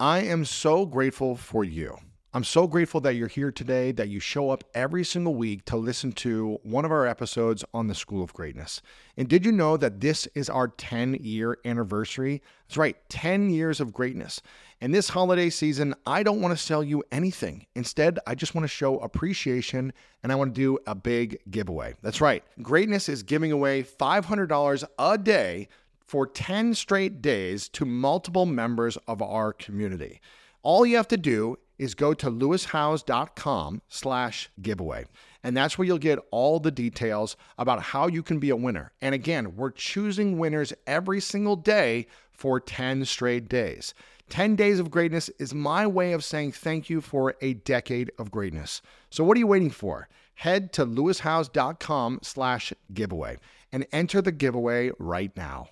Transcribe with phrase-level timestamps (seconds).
[0.00, 1.98] I am so grateful for you.
[2.32, 5.76] I'm so grateful that you're here today, that you show up every single week to
[5.76, 8.80] listen to one of our episodes on the School of Greatness.
[9.16, 12.42] And did you know that this is our 10 year anniversary?
[12.68, 14.40] That's right, 10 years of greatness.
[14.80, 17.66] And this holiday season, I don't want to sell you anything.
[17.74, 19.92] Instead, I just want to show appreciation
[20.22, 21.94] and I want to do a big giveaway.
[22.02, 25.66] That's right, Greatness is giving away $500 a day
[26.08, 30.22] for 10 straight days to multiple members of our community.
[30.62, 35.04] All you have to do is go to lewishowes.com slash giveaway.
[35.44, 38.92] And that's where you'll get all the details about how you can be a winner.
[39.02, 43.92] And again, we're choosing winners every single day for 10 straight days.
[44.30, 48.30] 10 days of greatness is my way of saying thank you for a decade of
[48.30, 48.80] greatness.
[49.10, 50.08] So what are you waiting for?
[50.36, 53.36] Head to lewishowes.com slash giveaway
[53.70, 55.68] and enter the giveaway right now.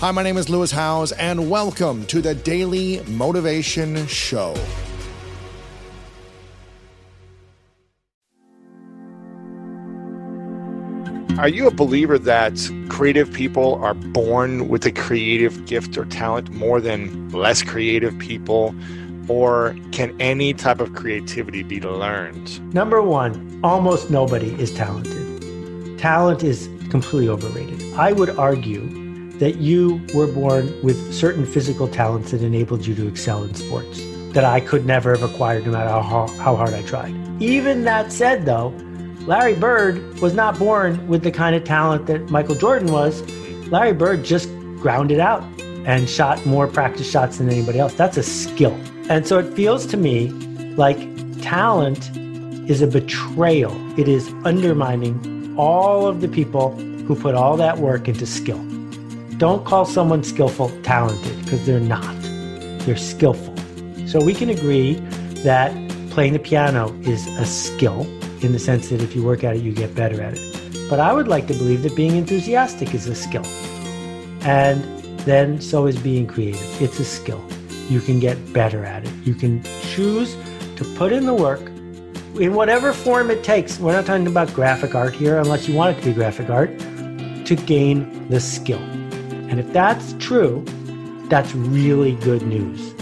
[0.00, 4.54] Hi, my name is Lewis Howes, and welcome to the Daily Motivation Show.
[11.38, 16.48] Are you a believer that creative people are born with a creative gift or talent
[16.48, 18.74] more than less creative people?
[19.28, 22.72] Or can any type of creativity be learned?
[22.72, 25.98] Number one, almost nobody is talented.
[25.98, 27.92] Talent is completely overrated.
[27.96, 28.99] I would argue
[29.40, 34.00] that you were born with certain physical talents that enabled you to excel in sports
[34.32, 37.14] that I could never have acquired no matter how, how hard I tried.
[37.42, 38.68] Even that said, though,
[39.26, 43.22] Larry Bird was not born with the kind of talent that Michael Jordan was.
[43.68, 45.42] Larry Bird just grounded out
[45.84, 47.94] and shot more practice shots than anybody else.
[47.94, 48.78] That's a skill.
[49.08, 50.28] And so it feels to me
[50.76, 50.98] like
[51.42, 52.10] talent
[52.70, 53.74] is a betrayal.
[53.98, 58.64] It is undermining all of the people who put all that work into skill.
[59.40, 62.14] Don't call someone skillful talented because they're not.
[62.84, 63.56] They're skillful.
[64.06, 64.96] So we can agree
[65.44, 65.72] that
[66.10, 68.02] playing the piano is a skill
[68.44, 70.90] in the sense that if you work at it, you get better at it.
[70.90, 73.46] But I would like to believe that being enthusiastic is a skill.
[74.42, 74.84] And
[75.20, 76.82] then so is being creative.
[76.82, 77.42] It's a skill.
[77.88, 79.14] You can get better at it.
[79.24, 79.62] You can
[79.94, 80.36] choose
[80.76, 81.62] to put in the work
[82.38, 83.80] in whatever form it takes.
[83.80, 86.78] We're not talking about graphic art here, unless you want it to be graphic art,
[87.46, 88.82] to gain the skill.
[89.50, 90.64] And if that's true,
[91.28, 92.92] that's really good news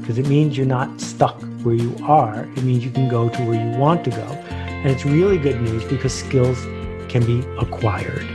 [0.00, 2.44] because it means you're not stuck where you are.
[2.56, 4.16] It means you can go to where you want to go.
[4.48, 6.58] And it's really good news because skills
[7.10, 8.26] can be acquired.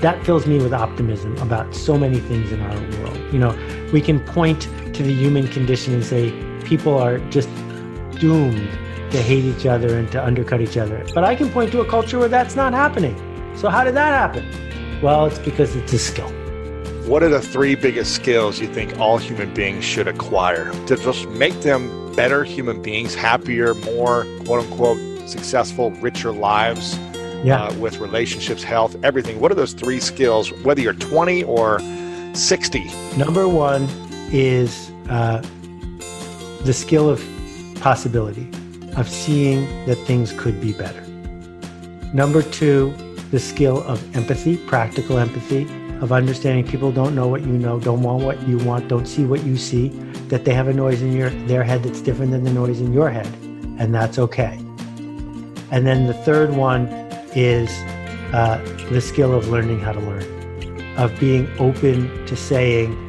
[0.00, 3.16] That fills me with optimism about so many things in our world.
[3.32, 3.56] You know,
[3.92, 4.62] we can point
[4.94, 6.32] to the human condition and say
[6.64, 7.48] people are just
[8.18, 8.70] doomed
[9.12, 11.04] to hate each other and to undercut each other.
[11.14, 13.14] But I can point to a culture where that's not happening.
[13.56, 15.00] So, how did that happen?
[15.00, 16.32] Well, it's because it's a skill.
[17.06, 21.28] What are the three biggest skills you think all human beings should acquire to just
[21.28, 26.98] make them better human beings, happier, more quote unquote successful, richer lives
[27.44, 27.64] yeah.
[27.64, 29.38] uh, with relationships, health, everything?
[29.38, 31.78] What are those three skills, whether you're 20 or
[32.32, 32.90] 60?
[33.18, 33.86] Number one
[34.32, 35.42] is uh,
[36.62, 37.22] the skill of
[37.82, 38.48] possibility,
[38.96, 41.02] of seeing that things could be better.
[42.14, 42.94] Number two,
[43.30, 45.68] the skill of empathy, practical empathy
[46.00, 49.24] of understanding people don't know what you know, don't want what you want, don't see
[49.24, 49.88] what you see,
[50.28, 52.92] that they have a noise in your their head that's different than the noise in
[52.92, 53.26] your head,
[53.78, 54.58] and that's okay.
[55.70, 56.86] And then the third one
[57.34, 57.70] is
[58.32, 58.58] uh,
[58.90, 63.00] the skill of learning how to learn, of being open to saying,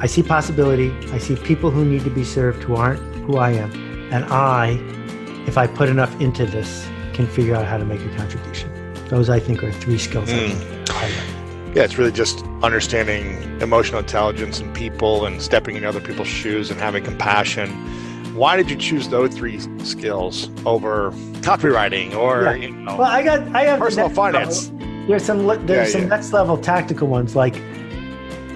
[0.00, 3.50] I see possibility, I see people who need to be served who aren't who I
[3.50, 3.70] am,
[4.12, 4.78] and I,
[5.46, 8.70] if I put enough into this, can figure out how to make a contribution.
[9.08, 10.88] Those I think are three skills mm.
[10.88, 11.39] I highlight
[11.74, 16.68] yeah, it's really just understanding emotional intelligence and people and stepping in other people's shoes
[16.68, 17.70] and having compassion.
[18.34, 21.12] Why did you choose those three skills over
[21.42, 22.54] copywriting or yeah.
[22.54, 24.70] you know, well, I got I have personal finance.
[24.70, 25.06] Level.
[25.06, 26.08] There's some there's yeah, some yeah.
[26.08, 27.54] next level tactical ones like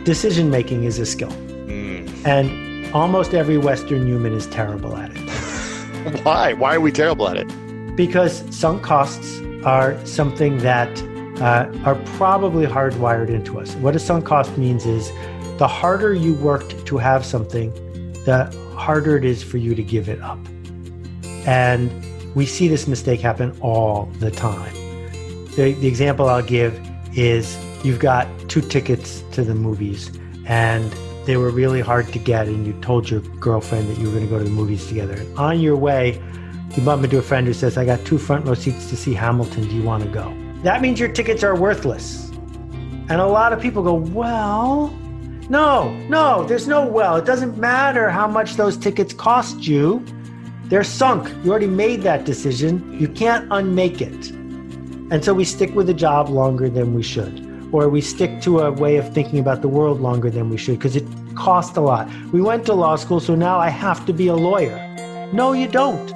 [0.04, 2.26] decision making is a skill, mm.
[2.26, 6.20] and almost every Western human is terrible at it.
[6.24, 6.52] Why?
[6.52, 7.96] Why are we terrible at it?
[7.96, 10.88] Because sunk costs are something that
[11.40, 13.74] uh, are probably hardwired into us.
[13.76, 15.10] What a sunk cost means is
[15.58, 17.72] the harder you worked to have something,
[18.24, 18.46] the
[18.76, 20.38] harder it is for you to give it up.
[21.46, 21.90] And
[22.34, 24.72] we see this mistake happen all the time.
[25.56, 26.80] The, the example I'll give
[27.16, 30.10] is you've got two tickets to the movies
[30.46, 30.92] and
[31.26, 34.24] they were really hard to get and you told your girlfriend that you were going
[34.24, 35.24] to go to the movies together.
[35.36, 36.20] On your way,
[36.76, 39.14] you bump into a friend who says, I got two front row seats to see
[39.14, 39.68] Hamilton.
[39.68, 40.43] Do you want to go?
[40.64, 42.30] That means your tickets are worthless.
[43.10, 44.88] And a lot of people go, Well,
[45.50, 47.16] no, no, there's no well.
[47.16, 50.02] It doesn't matter how much those tickets cost you.
[50.68, 51.28] They're sunk.
[51.44, 52.98] You already made that decision.
[52.98, 54.30] You can't unmake it.
[55.10, 58.60] And so we stick with a job longer than we should, or we stick to
[58.60, 61.82] a way of thinking about the world longer than we should because it costs a
[61.82, 62.08] lot.
[62.32, 64.78] We went to law school, so now I have to be a lawyer.
[65.30, 66.08] No, you don't.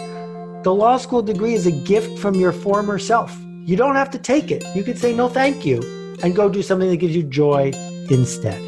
[0.63, 3.39] The law school degree is a gift from your former self.
[3.69, 4.65] You don't have to take it.
[4.75, 5.83] You could say no, thank you,
[6.23, 7.73] and go do something that gives you joy
[8.09, 8.68] instead.